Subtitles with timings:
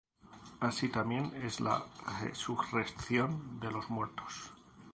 [0.59, 1.85] Así también es la
[2.23, 4.49] resurrección de los muertos.